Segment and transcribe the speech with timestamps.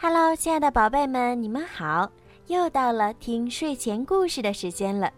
[0.00, 2.08] Hello，亲爱的宝贝们，你们好！
[2.46, 5.12] 又到了听睡前故事的时间了，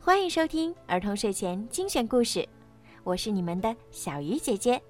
[0.00, 2.44] 欢迎收听儿童睡前精选故事，
[3.04, 4.82] 我是你们的小鱼姐姐。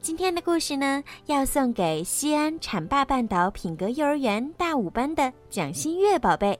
[0.00, 6.56] 今天的故事呢，要送给西安浐灞半岛品格幼儿园大五班的蒋新月宝贝。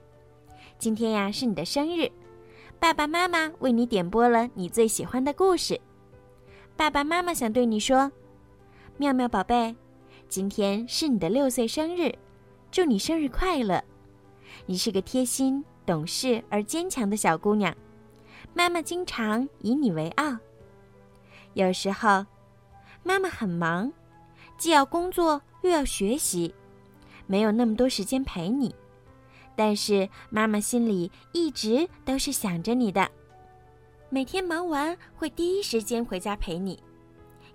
[0.81, 2.11] 今天呀是你的生日，
[2.81, 5.81] 爸爸妈妈为你点播了你最喜欢的故事。
[6.77, 8.11] 爸爸妈妈想对你说，
[8.97, 9.73] 妙妙宝贝。
[10.33, 12.11] 今天是你的六岁生日，
[12.71, 13.85] 祝你生日快乐！
[14.65, 17.77] 你是个贴心、懂事而坚强的小姑娘，
[18.55, 20.35] 妈妈经常以你为傲。
[21.53, 22.25] 有时候，
[23.03, 23.93] 妈妈很忙，
[24.57, 26.55] 既要工作又要学习，
[27.27, 28.75] 没有那么多时间陪你。
[29.55, 33.07] 但是妈妈心里一直都是想着你的，
[34.09, 36.83] 每天忙完会第一时间回家陪你。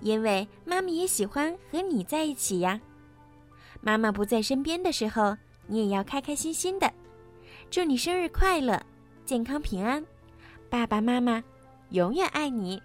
[0.01, 2.79] 因为妈妈也喜欢和你在一起呀。
[3.81, 6.91] 妈妈不在身边的时候，你也要开开心心的。
[7.69, 8.81] 祝你生日快乐，
[9.25, 10.05] 健康平安，
[10.69, 11.43] 爸爸妈妈
[11.89, 12.81] 永远爱你。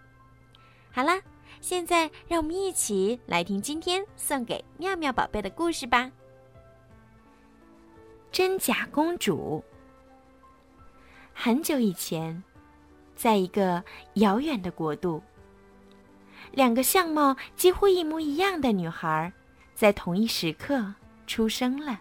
[0.91, 1.21] 好啦，
[1.61, 6.11] 现在让我们一起来听今天送给妙妙宝贝的故事吧。
[8.31, 9.63] 真假公主。
[11.33, 12.43] 很久以前，
[13.15, 13.83] 在一个
[14.15, 15.23] 遥远的国度。
[16.51, 19.33] 两个相貌几乎一模一样的女孩，
[19.75, 20.95] 在同一时刻
[21.27, 22.01] 出生了。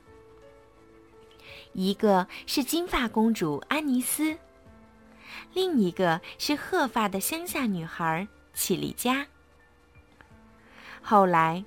[1.73, 4.35] 一个是金发公主安妮斯，
[5.53, 9.25] 另一个是褐发的乡下女孩绮丽佳。
[11.01, 11.63] 后来，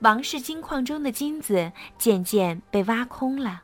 [0.00, 3.62] 王室金矿中的金子渐渐被挖空了，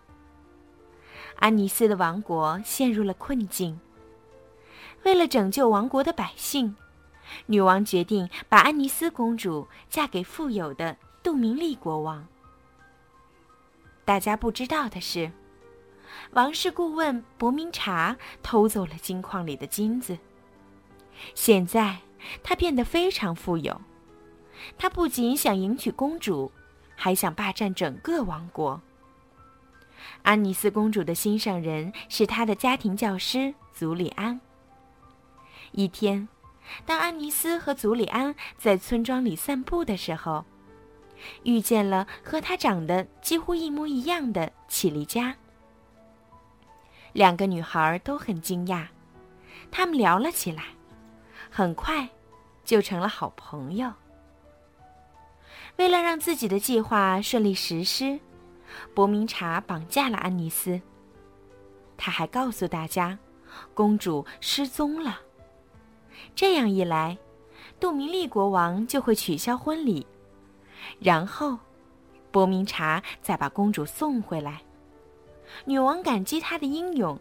[1.37, 3.79] 安妮斯的王国陷入了困境。
[5.03, 6.75] 为了拯救王国的百姓。
[7.47, 12.27] 女王决定把安妮斯公主嫁给富有的杜明利国王。
[14.05, 15.33] 大家不知道的是，
[16.33, 20.19] 王室顾问伯明察偷走了金矿里的金子。
[21.35, 21.99] 现在
[22.43, 23.81] 他变得非常富有，
[24.77, 26.53] 他不仅想迎娶公主，
[26.95, 28.83] 还想霸占整个王国。
[30.23, 34.41] 安妮斯公主的心上人是她的家庭教师祖里安。
[35.73, 36.29] 一天。
[36.87, 40.45] 当安妮斯和祖里安在村庄里散步的时候，
[41.43, 45.37] 遇见了和她长得几乎一模一样的绮丽佳。
[47.13, 48.87] 两个女孩都很惊讶，
[49.71, 50.65] 她们聊了起来，
[51.51, 52.09] 很快
[52.65, 53.93] 就成了好朋友。
[55.77, 58.19] 为了让自己的计划顺利实施，
[58.95, 60.81] 伯明察绑架了安妮斯。
[61.97, 63.19] 他还告诉大家，
[63.73, 65.21] 公主失踪了。
[66.35, 67.19] 这样一来，
[67.81, 70.07] 杜明利国王就会取消婚礼，
[71.01, 71.59] 然后，
[72.31, 74.63] 伯明察再把公主送回来。
[75.65, 77.19] 女王感激他的英勇，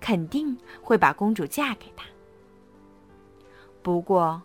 [0.00, 2.04] 肯定会把公主嫁给他。
[3.82, 4.42] 不过，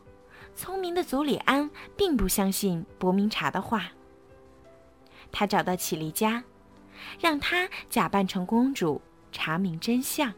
[0.55, 3.91] 聪明的祖里安并不相信伯明察的话。
[5.31, 6.43] 他找到绮丽佳，
[7.19, 10.33] 让他假扮成公主，查明真相。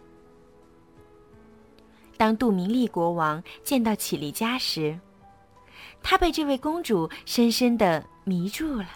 [2.20, 5.00] 当杜明利国王见到绮丽佳时，
[6.04, 8.90] 他被这位公主深深的迷住了。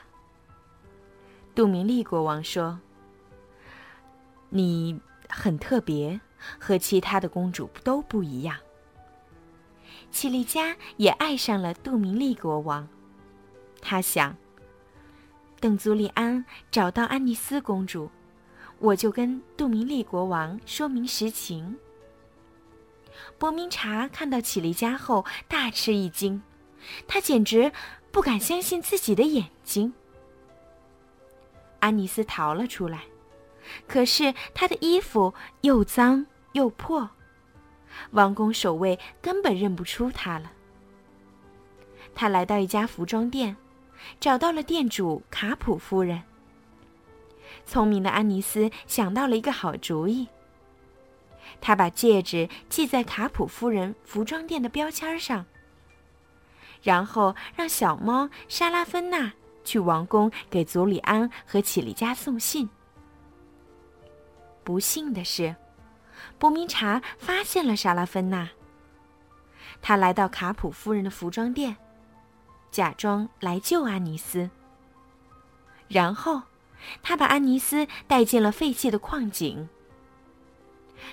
[1.56, 2.78] 杜明利国王说
[4.52, 6.20] ：“你很特别，
[6.60, 8.58] 和其他的公主都不一样。”
[10.12, 12.86] 绮丽佳也爱上了杜明利国王。
[13.80, 14.36] 他想，
[15.62, 18.12] 等祖里安找到安妮斯公主，
[18.80, 21.78] 我就跟杜明利国王说明实情。
[23.38, 26.42] 伯明察看到绮丽佳后大吃一惊，
[27.08, 27.72] 他简直
[28.12, 29.94] 不敢相信自己的眼睛。
[31.80, 33.04] 安妮斯逃了出来，
[33.88, 37.10] 可是她的衣服又脏又破，
[38.12, 40.52] 王宫守卫根本认不出她了。
[42.16, 43.58] 他来到一家服装店，
[44.20, 46.22] 找到了店主卡普夫人。
[47.66, 50.28] 聪明的安妮斯想到了一个好主意。
[51.62, 55.46] 他把戒指系在卡普夫人服装店的标签上，
[56.82, 59.34] 然后让小猫莎拉芬娜
[59.64, 62.70] 去王宫给祖里安和绮丽佳送信。
[64.64, 65.56] 不幸的是，
[66.38, 68.50] 伯明察发现了莎拉芬娜。
[69.82, 71.76] 他来到卡普夫人的服装店，
[72.72, 74.50] 假装来救安妮斯。
[75.90, 76.42] 然后，
[77.02, 79.68] 他把安妮斯带进了废弃的矿井。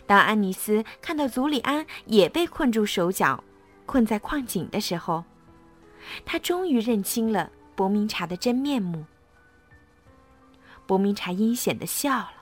[0.07, 3.43] 当安妮斯看到祖里安也被困住手脚，
[3.87, 5.25] 困在矿井的时候，
[6.25, 9.05] 他终于认清了伯明察的真面目。
[10.87, 12.33] 伯明察阴险的笑了。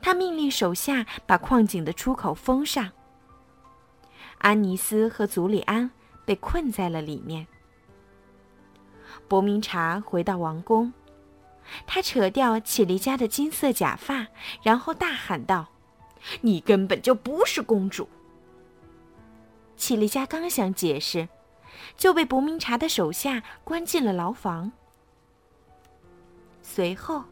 [0.00, 2.90] 他命令手下把矿井的出口封上。
[4.38, 5.90] 安妮斯和祖里安
[6.24, 7.46] 被困在了里面。
[9.28, 10.92] 伯明察回到王宫，
[11.86, 14.26] 他扯掉启丽家的金色假发，
[14.62, 15.68] 然后大喊道
[16.40, 18.08] ：“你根本就不是公主！”
[19.76, 21.28] 启丽家刚想解释，
[21.96, 24.72] 就被伯明察的手下关进了牢房。
[26.62, 27.24] 随后。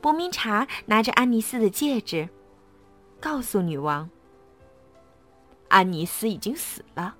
[0.00, 2.28] 伯明察拿着安妮斯的戒指，
[3.20, 4.10] 告诉女王
[5.68, 7.14] ：“安妮斯已经死了，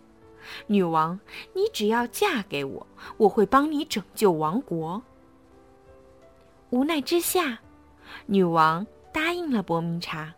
[0.67, 1.19] 女王，
[1.55, 2.87] 你只要嫁给我，
[3.17, 5.01] 我会帮你拯救王国。”
[6.71, 7.61] 无奈之下，
[8.27, 10.35] 女王答应了伯明察。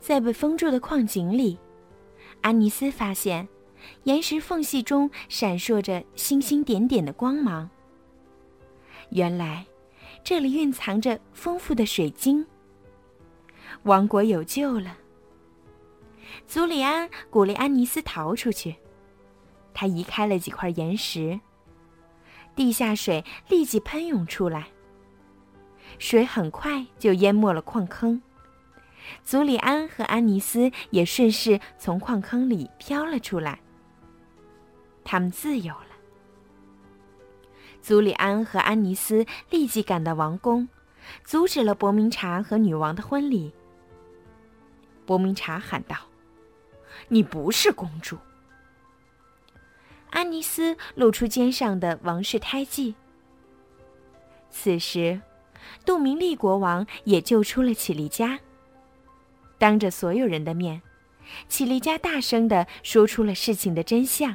[0.00, 1.58] 在被封住的矿井里，
[2.40, 3.46] 安妮斯发现
[4.04, 7.68] 岩石缝隙中闪烁着星星点点的光芒。
[9.10, 9.66] 原来。
[10.22, 12.44] 这里蕴藏着丰富的水晶。
[13.84, 14.98] 王国有救了。
[16.46, 18.76] 祖里安鼓励安妮斯逃出去，
[19.72, 21.40] 他移开了几块岩石，
[22.54, 24.68] 地下水立即喷涌出来，
[25.98, 28.20] 水很快就淹没了矿坑。
[29.22, 33.60] 祖里安和安妮斯也顺势从矿坑里飘了出来，
[35.04, 35.86] 他们自由了。
[37.80, 40.68] 祖里安和安妮斯立即赶到王宫，
[41.24, 43.52] 阻止了伯明察和女王的婚礼。
[45.06, 45.96] 伯明察喊道
[47.08, 48.18] ：“你不是公主。”
[50.10, 52.94] 安妮斯露出肩上的王室胎记。
[54.50, 55.20] 此时，
[55.86, 58.38] 杜明利国王也救出了启丽家。
[59.60, 60.80] 当着所有人的面，
[61.46, 64.34] 启丽家大声地说出了事情的真相。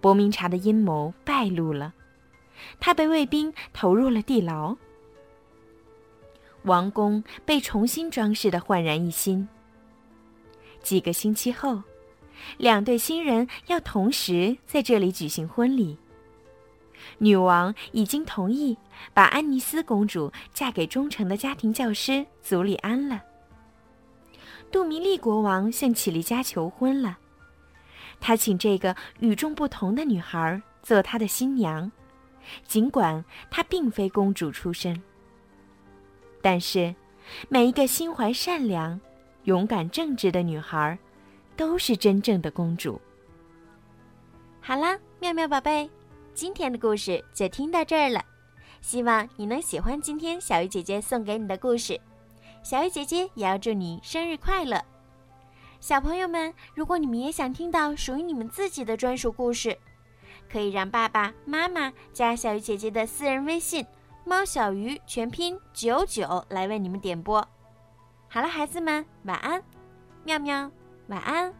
[0.00, 1.92] 伯明察的阴谋败露了，
[2.80, 4.74] 他被卫兵投入了地牢。
[6.62, 9.46] 王宫被重新装饰的焕然一新。
[10.82, 11.82] 几个星期后，
[12.56, 15.98] 两对新人要同时在这里举行婚礼。
[17.18, 18.78] 女王已经同意
[19.12, 23.22] 把安妮斯公主嫁给忠诚的家庭教师祖里安了。
[24.70, 27.18] 杜明利国王向启丽家求婚了。
[28.20, 31.90] 他请这个与众不同的女孩做他的新娘，
[32.66, 35.00] 尽管她并非公主出身。
[36.42, 36.94] 但是，
[37.48, 39.00] 每一个心怀善良、
[39.44, 40.98] 勇敢正直的女孩，
[41.56, 43.00] 都是真正的公主。
[44.60, 45.88] 好啦，妙妙宝贝，
[46.34, 48.24] 今天的故事就听到这儿了。
[48.80, 52.00] 希望你能喜欢今天小鱼姐姐送给你的故事。
[52.62, 54.82] 小鱼姐姐也要祝你生日快乐！
[55.80, 59.78] 小朋友们，如果你们也想听到属于你们自己的专属故事，
[60.50, 63.86] 可以让爸爸妈妈加小鱼姐姐的私人微信
[64.26, 67.46] “猫小鱼”全拼九九来为你们点播。
[68.28, 69.62] 好了，孩子们，晚安，
[70.24, 70.70] 妙妙，
[71.06, 71.54] 晚安。